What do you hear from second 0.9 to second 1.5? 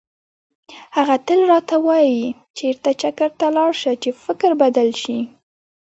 هغه تل